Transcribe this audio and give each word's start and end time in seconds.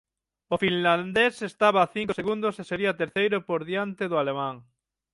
O 0.53 0.55
finlandés 0.63 1.35
estaba 1.51 1.79
a 1.83 1.91
cinco 1.95 2.11
segundos 2.19 2.53
e 2.61 2.63
sería 2.69 2.97
terceiro 3.01 3.37
por 3.49 3.61
diante 3.69 4.03
do 4.11 4.17
alemán. 4.23 4.55